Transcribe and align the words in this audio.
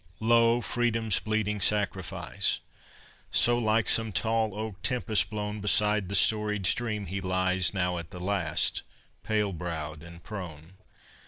II 0.19 0.27
Lo! 0.29 0.61
Freedom's 0.61 1.19
bleeding 1.19 1.61
sacrifice! 1.61 2.59
So, 3.31 3.59
like 3.59 3.87
some 3.87 4.11
tall 4.11 4.55
oak 4.57 4.81
tempest 4.81 5.29
blown, 5.29 5.61
Beside 5.61 6.09
the 6.09 6.15
storied 6.15 6.65
stream 6.65 7.05
he 7.05 7.21
lies 7.21 7.71
Now 7.71 7.99
at 7.99 8.09
the 8.09 8.19
last, 8.19 8.81
pale 9.23 9.53
browed 9.53 10.01
and 10.01 10.23
prone. 10.23 10.77